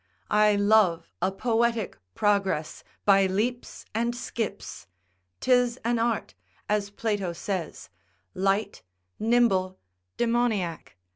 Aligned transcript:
I 0.33 0.55
love 0.55 1.11
a 1.21 1.31
poetic 1.31 1.95
progress, 2.15 2.83
by 3.05 3.27
leaps 3.27 3.85
and 3.93 4.15
skips; 4.15 4.87
'tis 5.41 5.77
an 5.85 5.99
art, 5.99 6.33
as 6.67 6.89
Plato 6.89 7.33
says, 7.33 7.89
light, 8.33 8.81
nimble, 9.19 9.77
demoniac. 10.17 10.95